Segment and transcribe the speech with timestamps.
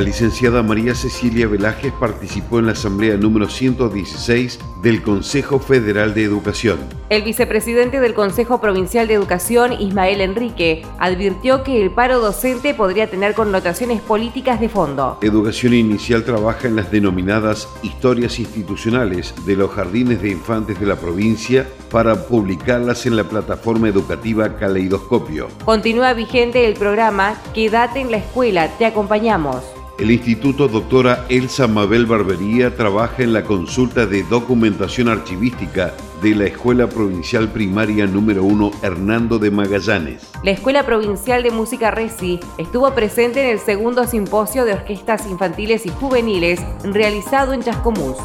[0.00, 6.24] La licenciada María Cecilia Velázquez participó en la asamblea número 116 del Consejo Federal de
[6.24, 6.78] Educación.
[7.10, 13.10] El vicepresidente del Consejo Provincial de Educación, Ismael Enrique, advirtió que el paro docente podría
[13.10, 15.18] tener connotaciones políticas de fondo.
[15.20, 20.96] Educación Inicial trabaja en las denominadas historias institucionales de los jardines de infantes de la
[20.96, 25.48] provincia para publicarlas en la plataforma educativa Caleidoscopio.
[25.66, 29.62] Continúa vigente el programa Quédate en la escuela, te acompañamos.
[30.00, 35.92] El Instituto Doctora Elsa Mabel Barbería trabaja en la consulta de documentación archivística
[36.22, 40.30] de la Escuela Provincial Primaria número 1 Hernando de Magallanes.
[40.42, 45.84] La Escuela Provincial de Música Reci estuvo presente en el segundo simposio de orquestas infantiles
[45.84, 48.16] y juveniles realizado en Chascomús.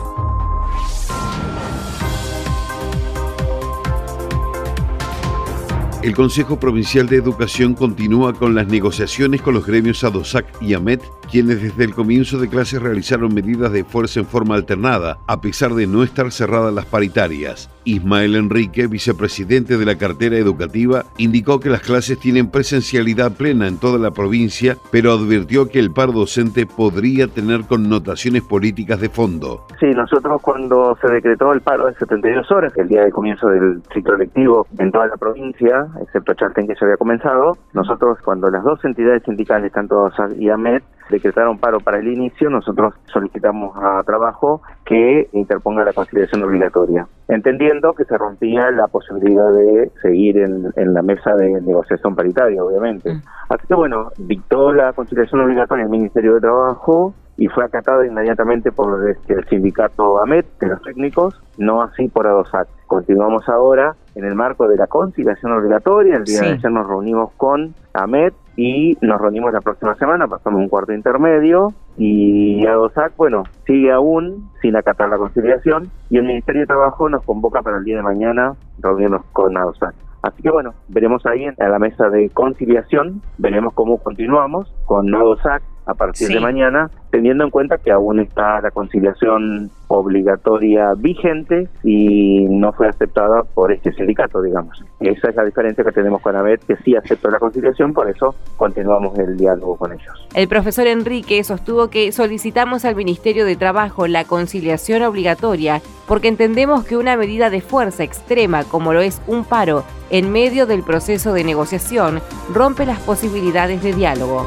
[6.06, 11.02] El Consejo Provincial de Educación continúa con las negociaciones con los gremios ADOSAC y AMET,
[11.26, 15.74] quienes desde el comienzo de clases realizaron medidas de fuerza en forma alternada, a pesar
[15.74, 17.70] de no estar cerradas las paritarias.
[17.86, 23.80] Ismael Enrique, vicepresidente de la cartera educativa, indicó que las clases tienen presencialidad plena en
[23.80, 29.66] toda la provincia, pero advirtió que el paro docente podría tener connotaciones políticas de fondo.
[29.80, 33.82] Sí, nosotros cuando se decretó el paro de 72 horas, el día de comienzo del
[33.94, 37.58] ciclo lectivo en toda la provincia, excepto Chaltén que se había comenzado.
[37.74, 42.94] Nosotros, cuando las dos entidades sindicales, tanto y AMET, decretaron paro para el inicio, nosotros
[43.06, 49.92] solicitamos a trabajo que interponga la conciliación obligatoria, entendiendo que se rompía la posibilidad de
[50.02, 53.14] seguir en, la mesa de negociación paritaria, obviamente.
[53.14, 53.22] Mm.
[53.50, 58.72] Así que bueno, dictó la conciliación obligatoria el Ministerio de Trabajo y fue acatada inmediatamente
[58.72, 62.68] por este, el sindicato AMET, de los técnicos, no así por ADOSAC.
[62.88, 67.32] Continuamos ahora en el marco de la conciliación obligatoria, el día de ayer nos reunimos
[67.34, 73.44] con AMET y nos reunimos la próxima semana, pasamos un cuarto intermedio y ADOSAC, bueno,
[73.66, 77.84] sigue aún sin acatar la conciliación y el Ministerio de Trabajo nos convoca para el
[77.84, 79.94] día de mañana reunirnos con ADOSAC.
[80.22, 85.62] Así que bueno, veremos ahí en la mesa de conciliación, veremos cómo continuamos con ADOSAC
[85.86, 92.46] a partir de mañana, teniendo en cuenta que aún está la conciliación obligatoria vigente y
[92.50, 94.84] no fue aceptada por este sindicato, digamos.
[95.00, 98.36] Esa es la diferencia que tenemos con ABET, que sí aceptó la conciliación, por eso
[98.58, 100.28] continuamos el diálogo con ellos.
[100.34, 106.86] El profesor Enrique sostuvo que solicitamos al Ministerio de Trabajo la conciliación obligatoria porque entendemos
[106.86, 111.34] que una medida de fuerza extrema como lo es un paro en medio del proceso
[111.34, 112.22] de negociación
[112.54, 114.46] rompe las posibilidades de diálogo.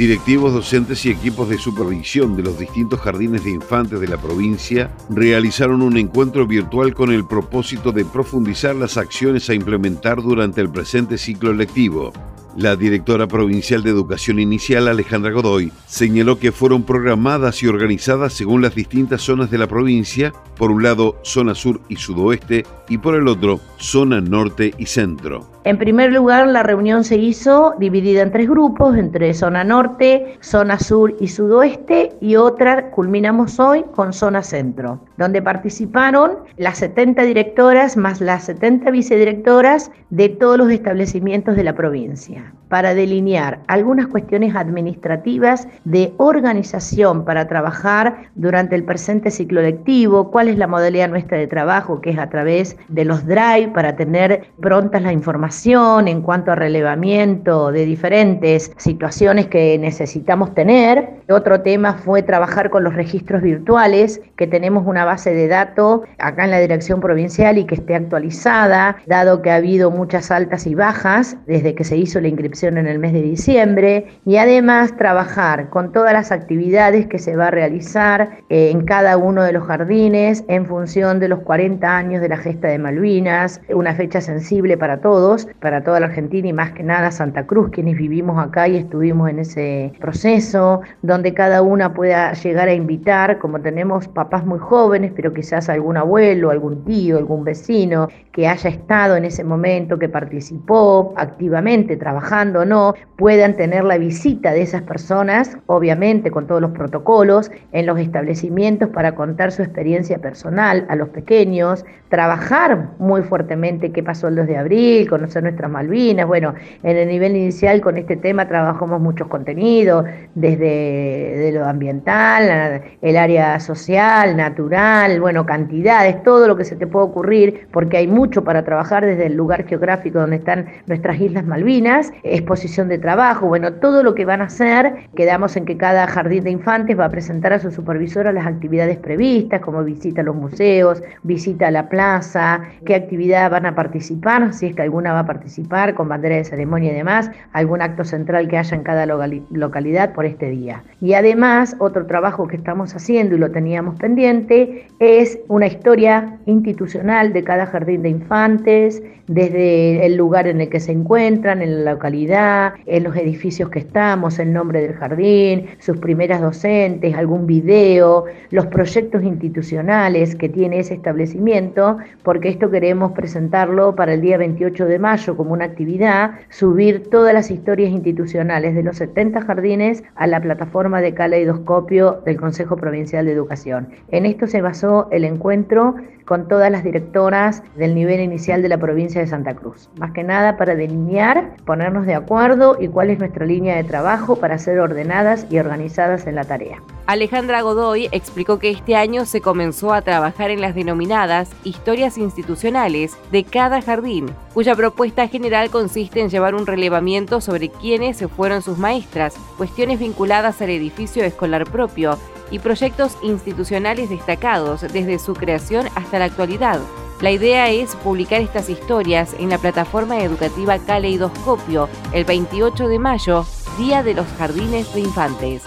[0.00, 4.90] Directivos, docentes y equipos de supervisión de los distintos jardines de infantes de la provincia
[5.10, 10.70] realizaron un encuentro virtual con el propósito de profundizar las acciones a implementar durante el
[10.70, 12.14] presente ciclo lectivo.
[12.56, 18.62] La directora provincial de Educación Inicial, Alejandra Godoy, señaló que fueron programadas y organizadas según
[18.62, 23.16] las distintas zonas de la provincia, por un lado zona sur y sudoeste y por
[23.16, 25.59] el otro zona norte y centro.
[25.62, 30.78] En primer lugar, la reunión se hizo dividida en tres grupos, entre zona norte, zona
[30.78, 37.98] sur y sudoeste, y otra culminamos hoy con zona centro, donde participaron las 70 directoras
[37.98, 44.54] más las 70 vicedirectoras de todos los establecimientos de la provincia, para delinear algunas cuestiones
[44.54, 51.36] administrativas de organización para trabajar durante el presente ciclo lectivo, cuál es la modalidad nuestra
[51.36, 56.22] de trabajo, que es a través de los drive para tener prontas la información en
[56.22, 61.10] cuanto a relevamiento de diferentes situaciones que necesitamos tener.
[61.28, 66.44] Otro tema fue trabajar con los registros virtuales, que tenemos una base de datos acá
[66.44, 70.76] en la dirección provincial y que esté actualizada, dado que ha habido muchas altas y
[70.76, 74.06] bajas desde que se hizo la inscripción en el mes de diciembre.
[74.24, 79.16] Y además trabajar con todas las actividades que se va a realizar eh, en cada
[79.16, 83.60] uno de los jardines en función de los 40 años de la gesta de Malvinas,
[83.68, 85.20] una fecha sensible para todos
[85.60, 89.28] para toda la Argentina y más que nada Santa Cruz, quienes vivimos acá y estuvimos
[89.30, 95.12] en ese proceso, donde cada una pueda llegar a invitar, como tenemos papás muy jóvenes,
[95.14, 100.08] pero quizás algún abuelo, algún tío, algún vecino, que haya estado en ese momento, que
[100.08, 106.60] participó activamente, trabajando o no, puedan tener la visita de esas personas, obviamente con todos
[106.60, 113.22] los protocolos, en los establecimientos para contar su experiencia personal a los pequeños, trabajar muy
[113.22, 116.26] fuertemente qué pasó el 2 de abril, conocer nuestras Malvinas.
[116.26, 120.04] Bueno, en el nivel inicial con este tema trabajamos muchos contenidos,
[120.34, 127.06] desde lo ambiental, el área social, natural, bueno, cantidades, todo lo que se te puede
[127.06, 132.12] ocurrir, porque hay mucho para trabajar desde el lugar geográfico donde están nuestras Islas Malvinas,
[132.22, 136.44] exposición de trabajo, bueno, todo lo que van a hacer, quedamos en que cada jardín
[136.44, 140.36] de infantes va a presentar a su supervisora las actividades previstas, como visita a los
[140.36, 145.20] museos, visita a la plaza, qué actividad van a participar, si es que alguna va
[145.20, 149.06] a participar con bandera de ceremonia y demás, algún acto central que haya en cada
[149.06, 150.84] localidad por este día.
[151.00, 157.32] Y además, otro trabajo que estamos haciendo y lo teníamos pendiente es una historia institucional
[157.32, 161.92] de cada jardín de infantes, desde el lugar en el que se encuentran, en la
[161.92, 168.24] localidad, en los edificios que estamos, el nombre del jardín, sus primeras docentes, algún video,
[168.50, 174.86] los proyectos institucionales que tiene ese establecimiento, porque esto queremos presentarlo para el día 28
[174.86, 180.26] de mayo como una actividad, subir todas las historias institucionales de los 70 jardines a
[180.26, 183.88] la plataforma de caleidoscopio del Consejo Provincial de Educación.
[184.10, 185.94] En esto se basó el encuentro
[186.30, 189.90] con todas las directoras del inicial de la provincia de Santa Cruz.
[189.98, 194.36] Más que nada para delinear, ponernos de acuerdo y cuál es nuestra línea de trabajo
[194.36, 196.82] para ser ordenadas y organizadas en la tarea.
[197.06, 203.16] Alejandra Godoy explicó que este año se comenzó a trabajar en las denominadas historias institucionales
[203.32, 208.78] de cada jardín, cuya propuesta general consiste en llevar un relevamiento sobre quiénes fueron sus
[208.78, 212.16] maestras, cuestiones vinculadas al edificio escolar propio,
[212.50, 216.80] y proyectos institucionales destacados desde su creación hasta la actualidad.
[217.20, 223.44] La idea es publicar estas historias en la plataforma educativa Caleidoscopio el 28 de mayo,
[223.76, 225.62] Día de los Jardines de Infantes.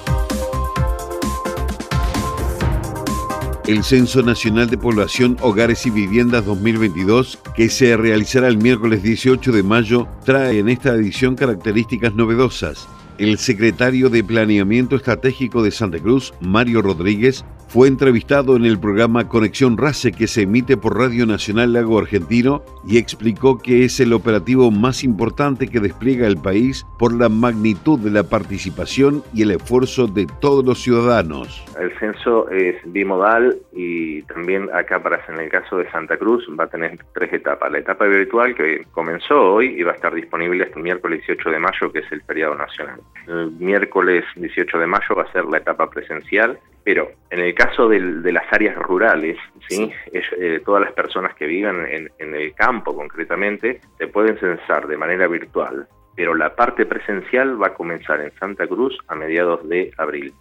[3.68, 9.52] El Censo Nacional de Población, Hogares y Viviendas 2022, que se realizará el miércoles 18
[9.52, 12.88] de mayo, trae en esta edición características novedosas.
[13.20, 19.28] El secretario de Planeamiento Estratégico de Santa Cruz, Mario Rodríguez, fue entrevistado en el programa
[19.28, 24.14] Conexión RACE que se emite por Radio Nacional Lago Argentino y explicó que es el
[24.14, 29.50] operativo más importante que despliega el país por la magnitud de la participación y el
[29.50, 31.66] esfuerzo de todos los ciudadanos.
[31.80, 36.66] El censo es bimodal y también acá para en el caso de Santa Cruz va
[36.66, 37.72] a tener tres etapas.
[37.72, 41.50] La etapa virtual que comenzó hoy y va a estar disponible hasta el miércoles 18
[41.50, 43.00] de mayo que es el feriado nacional.
[43.28, 47.63] El miércoles 18 de mayo va a ser la etapa presencial pero en el caso
[47.90, 49.38] de las áreas rurales,
[49.68, 49.92] ¿sí?
[50.12, 54.98] Eh, todas las personas que vivan en, en, el campo concretamente se pueden censar de
[54.98, 59.92] manera virtual, pero la parte presencial va a comenzar en Santa Cruz a mediados de
[59.98, 60.34] abril.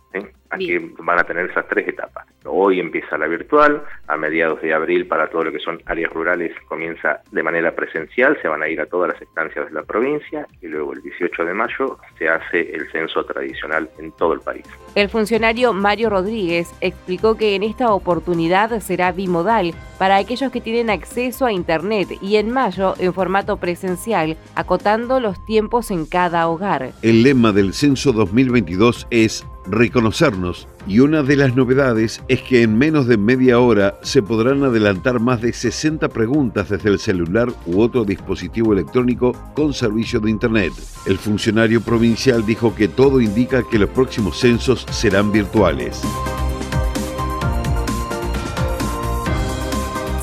[0.53, 2.27] Aquí van a tener esas tres etapas.
[2.45, 6.53] Hoy empieza la virtual, a mediados de abril para todo lo que son áreas rurales
[6.69, 10.47] comienza de manera presencial, se van a ir a todas las estancias de la provincia
[10.61, 14.65] y luego el 18 de mayo se hace el censo tradicional en todo el país.
[14.95, 20.91] El funcionario Mario Rodríguez explicó que en esta oportunidad será bimodal para aquellos que tienen
[20.91, 26.91] acceso a Internet y en mayo en formato presencial, acotando los tiempos en cada hogar.
[27.03, 32.77] El lema del censo 2022 es reconocernos y una de las novedades es que en
[32.77, 37.81] menos de media hora se podrán adelantar más de 60 preguntas desde el celular u
[37.81, 40.73] otro dispositivo electrónico con servicio de Internet.
[41.07, 46.03] El funcionario provincial dijo que todo indica que los próximos censos serán virtuales.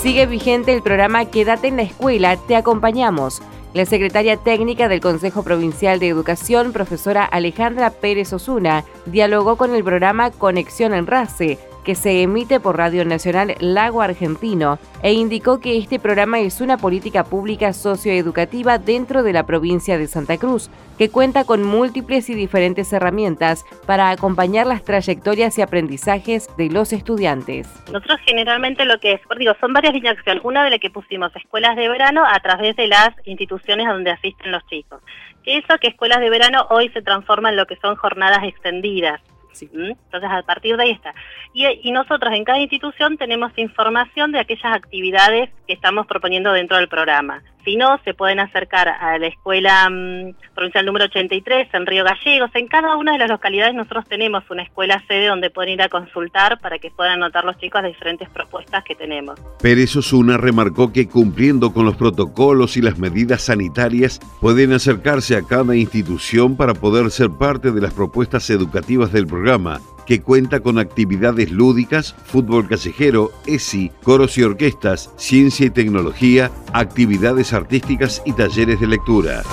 [0.02, 3.42] Sigue vigente el programa Quédate en la escuela, te acompañamos
[3.74, 9.84] la secretaria técnica del Consejo Provincial de Educación, profesora Alejandra Pérez Osuna, dialogó con el
[9.84, 15.78] programa Conexión en RACE, que se emite por Radio Nacional Lago Argentino, e indicó que
[15.78, 21.10] este programa es una política pública socioeducativa dentro de la provincia de Santa Cruz, que
[21.10, 27.68] cuenta con múltiples y diferentes herramientas para acompañar las trayectorias y aprendizajes de los estudiantes.
[27.92, 30.42] Nosotros generalmente lo que es, digo, son varias líneas de acción.
[30.44, 34.12] Una de las que pusimos escuelas de verano a través de las instituciones a donde
[34.12, 35.02] asisten los chicos.
[35.46, 39.22] Eso que escuelas de verano hoy se transforma en lo que son jornadas extendidas.
[39.66, 39.92] ¿Mm?
[39.92, 41.14] Entonces, a partir de ahí está.
[41.54, 46.88] Y, nosotros en cada institución tenemos información de aquellas actividades que estamos proponiendo dentro del
[46.88, 47.44] programa.
[47.66, 52.50] Si no, se pueden acercar a la escuela mm, provincial número 83 en Río Gallegos.
[52.54, 55.90] En cada una de las localidades nosotros tenemos una escuela sede donde pueden ir a
[55.90, 59.40] consultar para que puedan anotar los chicos las diferentes propuestas que tenemos.
[59.62, 65.42] Pérez Osuna remarcó que cumpliendo con los protocolos y las medidas sanitarias pueden acercarse a
[65.42, 70.80] cada institución para poder ser parte de las propuestas educativas del programa que cuenta con
[70.80, 78.80] actividades lúdicas, fútbol callejero, ESI, coros y orquestas, ciencia y tecnología, actividades artísticas y talleres
[78.80, 79.44] de lectura.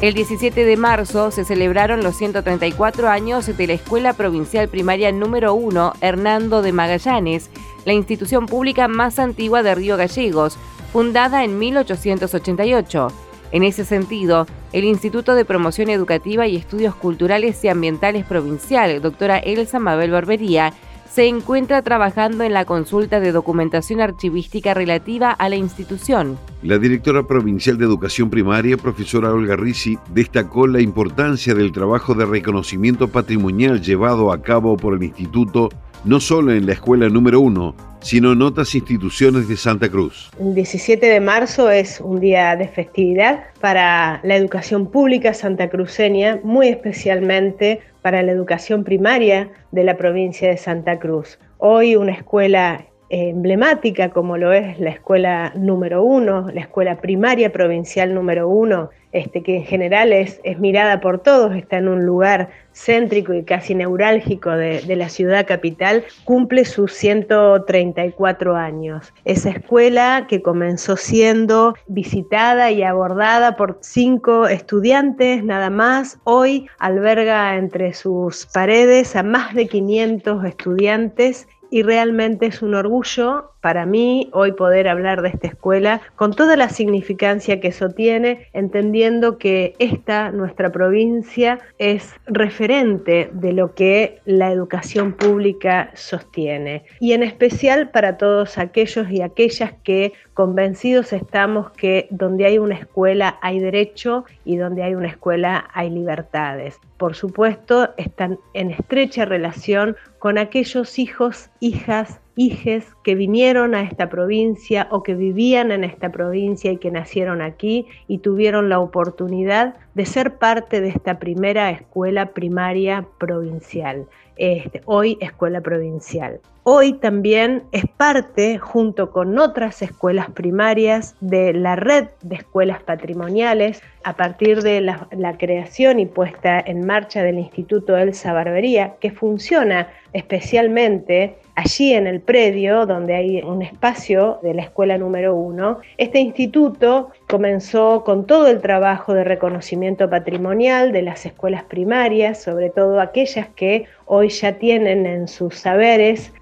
[0.00, 5.54] El 17 de marzo se celebraron los 134 años de la Escuela Provincial Primaria número
[5.54, 7.50] 1 Hernando de Magallanes,
[7.84, 10.56] la institución pública más antigua de Río Gallegos,
[10.92, 13.23] fundada en 1888.
[13.54, 19.38] En ese sentido, el Instituto de Promoción Educativa y Estudios Culturales y Ambientales Provincial, doctora
[19.38, 20.72] Elsa Mabel Barbería,
[21.08, 26.36] se encuentra trabajando en la consulta de documentación archivística relativa a la institución.
[26.64, 32.26] La directora provincial de Educación Primaria, profesora Olga Risi, destacó la importancia del trabajo de
[32.26, 35.68] reconocimiento patrimonial llevado a cabo por el instituto
[36.04, 40.30] no solo en la escuela número uno, sino en otras instituciones de Santa Cruz.
[40.38, 46.68] El 17 de marzo es un día de festividad para la educación pública santacruceña, muy
[46.68, 51.38] especialmente para la educación primaria de la provincia de Santa Cruz.
[51.56, 58.14] Hoy una escuela emblemática como lo es la escuela número uno, la escuela primaria provincial
[58.14, 63.32] número uno, este, que en general es, mirada por todos, está en un lugar céntrico
[63.32, 69.12] y casi neurálgico de, de, la ciudad capital, cumple sus 134 años.
[69.24, 77.56] Esa escuela que comenzó siendo visitada y abordada por cinco estudiantes nada más, hoy alberga
[77.56, 84.28] entre sus paredes a más de 500 estudiantes y realmente es un orgullo para mí
[84.34, 89.72] hoy poder hablar de esta escuela con toda la significancia que eso tiene, entendiendo que
[89.78, 96.84] esta, nuestra provincia, es referente de lo que la educación pública sostiene.
[97.00, 102.74] Y en especial para todos aquellos y aquellas que convencidos estamos que donde hay una
[102.74, 106.78] escuela hay derecho y donde hay una escuela hay libertades.
[106.98, 114.08] Por supuesto, están en estrecha relación con aquellos hijos, hijas, hijes que vinieron a esta
[114.08, 119.74] provincia o que vivían en esta provincia y que nacieron aquí y tuvieron la oportunidad
[119.94, 126.40] de ser parte de esta primera escuela primaria provincial, este, hoy escuela provincial.
[126.66, 133.82] Hoy también es parte, junto con otras escuelas primarias, de la red de escuelas patrimoniales
[134.02, 139.10] a partir de la, la creación y puesta en marcha del Instituto Elsa Barbería, que
[139.10, 145.78] funciona especialmente allí en el predio donde hay un espacio de la escuela número uno.
[145.98, 152.70] Este instituto comenzó con todo el trabajo de reconocimiento patrimonial de las escuelas primarias, sobre
[152.70, 156.32] todo aquellas que hoy ya tienen en sus saberes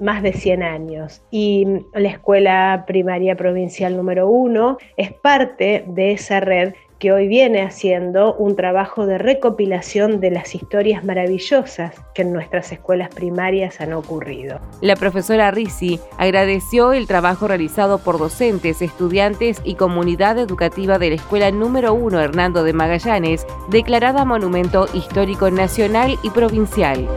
[0.00, 1.22] más de 100 años.
[1.30, 7.62] Y la escuela primaria provincial número uno es parte de esa red que hoy viene
[7.62, 13.94] haciendo un trabajo de recopilación de las historias maravillosas que en nuestras escuelas primarias han
[13.94, 14.60] ocurrido.
[14.82, 21.16] La profesora Risi agradeció el trabajo realizado por docentes, estudiantes y comunidad educativa de la
[21.16, 27.08] Escuela número 1 Hernando de Magallanes, declarada Monumento Histórico Nacional y Provincial.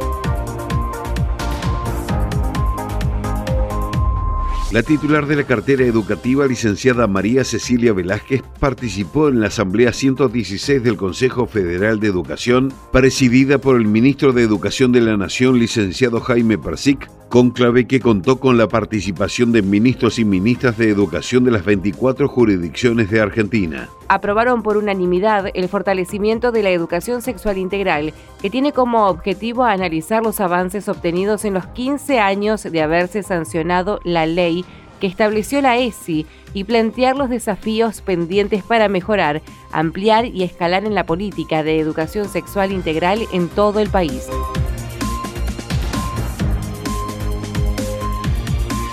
[4.74, 10.82] La titular de la cartera educativa, licenciada María Cecilia Velázquez, participó en la Asamblea 116
[10.82, 16.22] del Consejo Federal de Educación, presidida por el ministro de Educación de la Nación, licenciado
[16.22, 21.52] Jaime Persic, conclave que contó con la participación de ministros y ministras de educación de
[21.52, 23.90] las 24 jurisdicciones de Argentina.
[24.08, 30.24] Aprobaron por unanimidad el fortalecimiento de la educación sexual integral, que tiene como objetivo analizar
[30.24, 34.66] los avances obtenidos en los 15 años de haberse sancionado la ley
[35.00, 39.42] que estableció la ESI y plantear los desafíos pendientes para mejorar,
[39.72, 44.30] ampliar y escalar en la política de educación sexual integral en todo el país.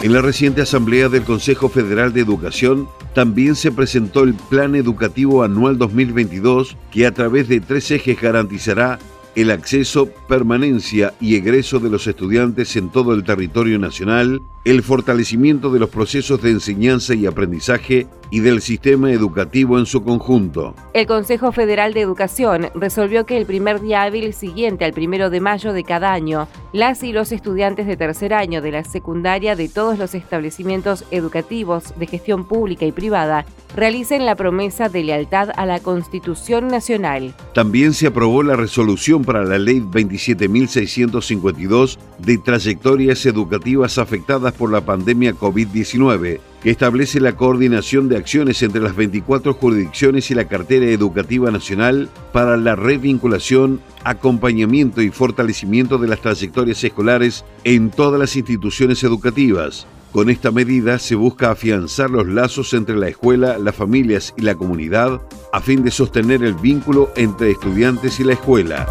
[0.02, 5.43] En la reciente asamblea del Consejo Federal de Educación también se presentó el Plan Educativo
[5.43, 8.99] Anual 2022 que a través de tres ejes garantizará
[9.35, 15.73] el acceso, permanencia y egreso de los estudiantes en todo el territorio nacional, el fortalecimiento
[15.73, 20.75] de los procesos de enseñanza y aprendizaje y del sistema educativo en su conjunto.
[20.95, 25.40] El Consejo Federal de Educación resolvió que el primer día hábil siguiente al primero de
[25.40, 29.69] mayo de cada año, las y los estudiantes de tercer año de la secundaria de
[29.69, 35.67] todos los establecimientos educativos de gestión pública y privada realicen la promesa de lealtad a
[35.67, 37.35] la Constitución Nacional.
[37.55, 44.85] También se aprobó la resolución para la Ley 27.652 de trayectorias educativas afectadas por la
[44.85, 50.87] pandemia COVID-19 que establece la coordinación de acciones entre las 24 jurisdicciones y la cartera
[50.87, 58.37] educativa nacional para la revinculación, acompañamiento y fortalecimiento de las trayectorias escolares en todas las
[58.37, 59.87] instituciones educativas.
[60.12, 64.57] Con esta medida se busca afianzar los lazos entre la escuela, las familias y la
[64.57, 68.87] comunidad a fin de sostener el vínculo entre estudiantes y la escuela.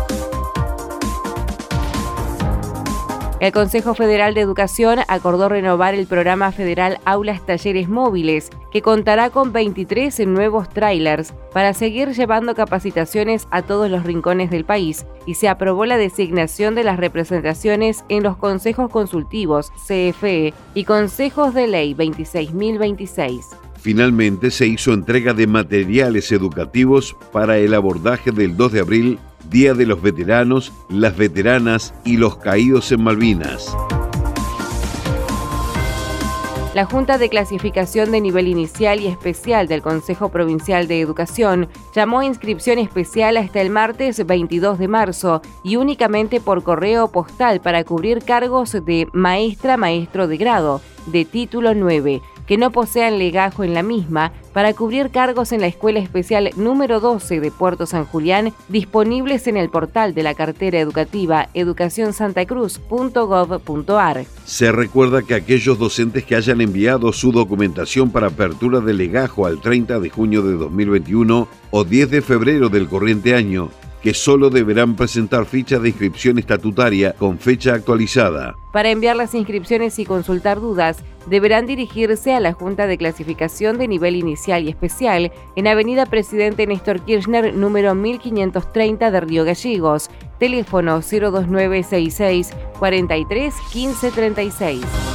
[3.40, 9.30] El Consejo Federal de Educación acordó renovar el programa federal Aulas Talleres Móviles, que contará
[9.30, 15.36] con 23 nuevos trailers para seguir llevando capacitaciones a todos los rincones del país y
[15.36, 21.68] se aprobó la designación de las representaciones en los consejos consultivos CFE y consejos de
[21.68, 23.46] ley 26.026.
[23.80, 29.20] Finalmente se hizo entrega de materiales educativos para el abordaje del 2 de abril
[29.50, 33.76] Día de los Veteranos, las Veteranas y los Caídos en Malvinas.
[36.76, 42.20] La Junta de Clasificación de Nivel Inicial y Especial del Consejo Provincial de Educación llamó
[42.20, 47.84] a inscripción especial hasta el martes 22 de marzo y únicamente por correo postal para
[47.84, 53.76] cubrir cargos de maestra, maestro de grado, de título 9, que no posean legajo en
[53.76, 58.56] la misma para cubrir cargos en la Escuela Especial número 12 de Puerto San Julián,
[58.70, 64.26] disponibles en el portal de la cartera educativa educacionsantacruz.gov.ar.
[64.46, 69.62] Se recuerda que aquellos docentes que hayan enviado su documentación para apertura de legajo al
[69.62, 73.70] 30 de junio de 2021 o 10 de febrero del corriente año
[74.02, 78.56] que solo deberán presentar ficha de inscripción estatutaria con fecha actualizada.
[78.72, 83.88] Para enviar las inscripciones y consultar dudas, deberán dirigirse a la Junta de Clasificación de
[83.88, 91.02] Nivel Inicial y Especial en Avenida Presidente Néstor Kirchner, número 1530 de Río Gallegos, teléfono
[91.02, 95.09] 02966 43 1536.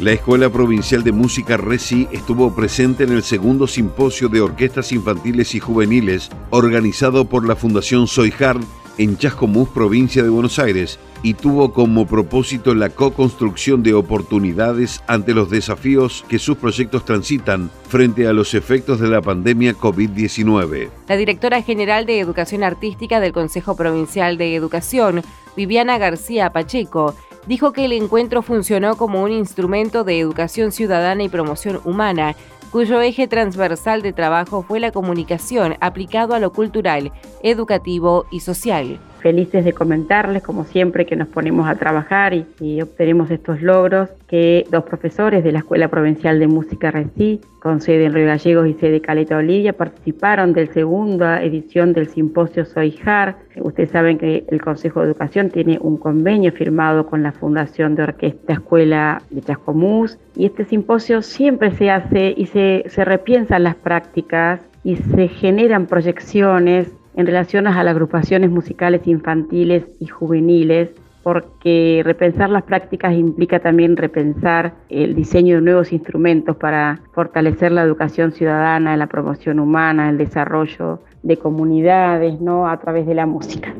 [0.00, 5.54] La Escuela Provincial de Música RECI estuvo presente en el segundo simposio de orquestas infantiles
[5.54, 8.62] y juveniles organizado por la Fundación Soy Hard
[8.96, 15.34] en Chascomús, provincia de Buenos Aires, y tuvo como propósito la co-construcción de oportunidades ante
[15.34, 20.88] los desafíos que sus proyectos transitan frente a los efectos de la pandemia COVID-19.
[21.08, 25.20] La directora general de Educación Artística del Consejo Provincial de Educación,
[25.56, 27.14] Viviana García Pacheco,
[27.46, 32.36] dijo que el encuentro funcionó como un instrumento de educación ciudadana y promoción humana,
[32.70, 39.00] cuyo eje transversal de trabajo fue la comunicación aplicado a lo cultural, educativo y social
[39.20, 44.64] felices de comentarles, como siempre, que nos ponemos a trabajar y, obtenemos estos logros, que
[44.70, 48.74] dos profesores de la Escuela Provincial de Música RECI, con sede en Río Gallegos y
[48.74, 53.36] sede Caleta Olivia, participaron de la segunda edición del simposio Soy JAR.
[53.56, 58.04] Ustedes saben que el Consejo de Educación tiene un convenio firmado con la Fundación de
[58.04, 63.74] Orquesta Escuela de Chascomús y este simposio siempre se hace y se, se repiensan las
[63.74, 70.90] prácticas y se generan proyecciones en relación a las agrupaciones musicales infantiles y juveniles,
[71.22, 77.82] porque repensar las prácticas implica también repensar el diseño de nuevos instrumentos para fortalecer la
[77.82, 82.66] educación ciudadana, la promoción humana, el desarrollo de comunidades, ¿no?
[82.66, 83.74] a través de la música.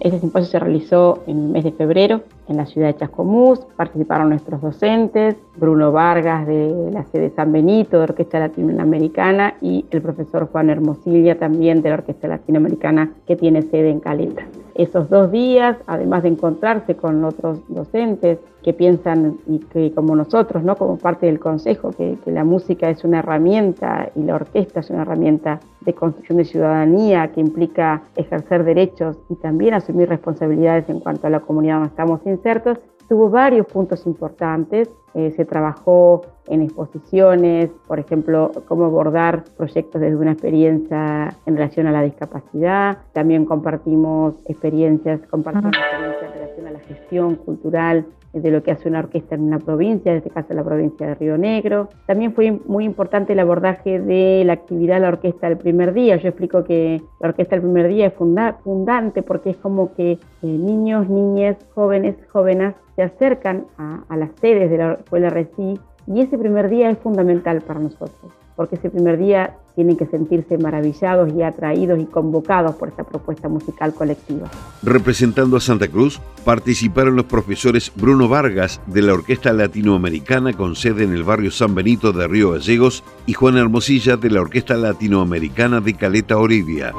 [0.00, 3.60] Este simposio se realizó en el mes de febrero en la ciudad de Chascomús.
[3.76, 10.02] Participaron nuestros docentes, Bruno Vargas de la sede San Benito de Orquesta Latinoamericana y el
[10.02, 15.30] profesor Juan Hermosilla también de la Orquesta Latinoamericana que tiene sede en Caleta esos dos
[15.30, 20.76] días, además de encontrarse con otros docentes que piensan y que como nosotros, ¿no?
[20.76, 25.02] como parte del consejo, que, la música es una herramienta y la orquesta es una
[25.02, 31.26] herramienta de construcción de ciudadanía que implica ejercer derechos y también asumir responsabilidades en cuanto
[31.26, 37.70] a la comunidad donde estamos insertos, tuvo varios puntos importantes eh, se trabajó en exposiciones,
[37.86, 42.98] por ejemplo, cómo abordar proyectos desde una experiencia en relación a la discapacidad.
[43.12, 48.88] También compartimos experiencias, compartimos experiencias en relación a la gestión cultural de lo que hace
[48.88, 51.88] una orquesta en una provincia, en este caso la provincia de Río Negro.
[52.06, 56.16] También fue muy importante el abordaje de la actividad de la orquesta del primer día.
[56.16, 60.18] Yo explico que la orquesta del primer día es fundante porque es como que eh,
[60.42, 66.38] niños, niñas, jóvenes, jóvenes se acercan a, las sedes de la escuela RECI y ese
[66.38, 71.42] primer día es fundamental para nosotros porque ese primer día tienen que sentirse maravillados y
[71.42, 74.50] atraídos y convocados por esta propuesta musical colectiva.
[74.82, 81.04] Representando a Santa Cruz, participaron los profesores Bruno Vargas de la Orquesta Latinoamericana con sede
[81.04, 85.80] en el barrio San Benito de Río Gallegos y Juan Hermosilla de la Orquesta Latinoamericana
[85.80, 86.92] de Caleta Orivia.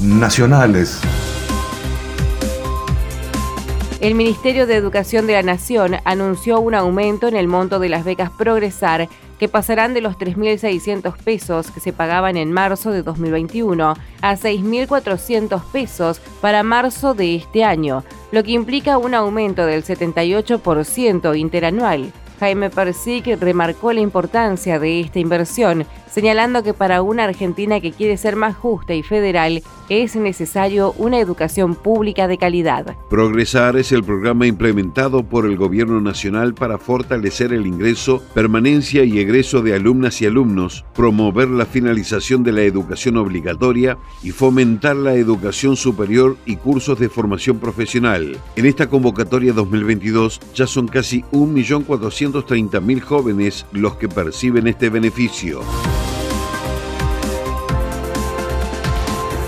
[0.00, 1.00] Nacionales.
[4.00, 8.04] El Ministerio de Educación de la Nación anunció un aumento en el monto de las
[8.04, 13.94] becas Progresar que pasarán de los 3.600 pesos que se pagaban en marzo de 2021
[14.20, 21.36] a 6.400 pesos para marzo de este año, lo que implica un aumento del 78%
[21.38, 22.12] interanual.
[22.40, 28.16] Jaime Persic remarcó la importancia de esta inversión, señalando que para una Argentina que quiere
[28.16, 32.96] ser más justa y federal es necesario una educación pública de calidad.
[33.10, 39.18] Progresar es el programa implementado por el Gobierno Nacional para fortalecer el ingreso, permanencia y
[39.18, 45.14] egreso de alumnas y alumnos, promover la finalización de la educación obligatoria y fomentar la
[45.14, 48.38] educación superior y cursos de formación profesional.
[48.56, 55.62] En esta convocatoria 2022 ya son casi 1.430.000 jóvenes los que perciben este beneficio.